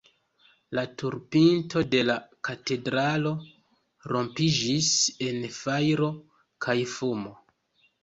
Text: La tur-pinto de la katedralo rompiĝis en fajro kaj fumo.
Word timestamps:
La 0.77 0.83
tur-pinto 1.01 1.83
de 1.91 1.99
la 2.11 2.15
katedralo 2.49 3.35
rompiĝis 4.15 4.91
en 5.31 5.49
fajro 5.63 6.13
kaj 6.69 6.81
fumo. 6.99 7.41